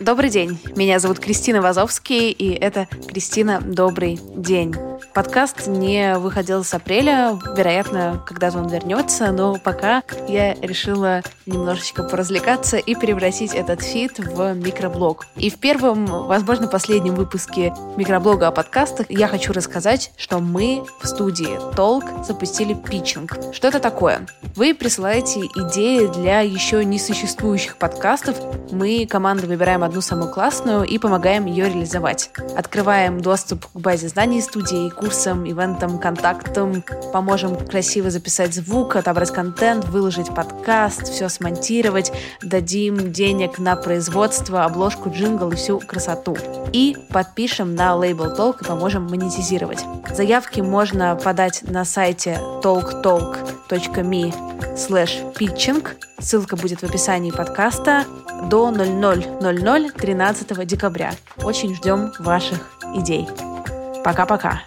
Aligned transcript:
Добрый 0.00 0.28
день, 0.28 0.58
меня 0.76 0.98
зовут 0.98 1.20
Кристина 1.20 1.62
Вазовский, 1.62 2.30
и 2.30 2.52
это 2.52 2.88
Кристина 3.08 3.60
Добрый 3.60 4.18
день. 4.34 4.74
Подкаст 5.12 5.66
не 5.66 6.18
выходил 6.18 6.64
с 6.64 6.74
апреля, 6.74 7.38
вероятно, 7.56 8.22
когда-то 8.26 8.58
он 8.58 8.68
вернется, 8.68 9.30
но 9.32 9.56
пока 9.58 10.02
я 10.28 10.54
решила 10.54 11.22
немножечко 11.46 12.02
поразвлекаться 12.02 12.76
и 12.76 12.94
превратить 12.94 13.54
этот 13.54 13.82
feed 13.82 14.18
в 14.18 14.54
микроблог. 14.54 15.26
И 15.36 15.50
в 15.50 15.58
первом, 15.58 16.06
возможно, 16.06 16.68
последнем 16.68 17.14
выпуске 17.14 17.72
микроблога 17.96 18.48
о 18.48 18.52
подкастах 18.52 19.06
я 19.10 19.28
хочу 19.28 19.52
рассказать, 19.52 20.12
что 20.16 20.38
мы 20.38 20.84
в 21.00 21.06
студии 21.06 21.58
Толк 21.74 22.04
запустили 22.24 22.74
питчинг. 22.74 23.36
Что 23.52 23.68
это 23.68 23.80
такое? 23.80 24.26
Вы 24.56 24.74
присылаете 24.74 25.40
идеи 25.40 26.06
для 26.06 26.40
еще 26.40 26.84
не 26.84 26.98
существующих 26.98 27.76
подкастов. 27.76 28.36
Мы, 28.70 29.06
команда, 29.06 29.46
выбираем 29.46 29.82
одну 29.82 30.00
самую 30.00 30.30
классную 30.30 30.84
и 30.84 30.98
помогаем 30.98 31.46
ее 31.46 31.68
реализовать. 31.68 32.30
Открываем 32.56 33.20
доступ 33.20 33.66
к 33.66 33.78
базе 33.78 34.08
знаний 34.08 34.40
студии, 34.40 34.83
курсам, 34.90 35.48
ивентам, 35.48 35.98
контактам, 35.98 36.82
поможем 37.12 37.56
красиво 37.56 38.10
записать 38.10 38.54
звук, 38.54 38.96
отобрать 38.96 39.30
контент, 39.32 39.84
выложить 39.86 40.34
подкаст, 40.34 41.04
все 41.04 41.28
смонтировать, 41.28 42.12
дадим 42.42 43.12
денег 43.12 43.58
на 43.58 43.76
производство, 43.76 44.64
обложку, 44.64 45.10
джингл 45.10 45.50
и 45.50 45.56
всю 45.56 45.78
красоту. 45.78 46.36
И 46.72 46.96
подпишем 47.10 47.74
на 47.74 47.94
лейбл 47.94 48.26
Talk 48.36 48.62
и 48.62 48.64
поможем 48.64 49.04
монетизировать. 49.04 49.84
Заявки 50.12 50.60
можно 50.60 51.16
подать 51.16 51.62
на 51.62 51.84
сайте 51.84 52.38
talktalk.me 52.62 54.34
slash 54.76 55.34
pitching. 55.34 55.86
Ссылка 56.18 56.56
будет 56.56 56.80
в 56.80 56.84
описании 56.84 57.30
подкаста 57.30 58.04
до 58.50 58.70
00.00 58.70 59.92
13 59.92 60.66
декабря. 60.66 61.12
Очень 61.42 61.74
ждем 61.74 62.12
ваших 62.18 62.70
идей. 62.94 63.28
Пока-пока. 64.04 64.62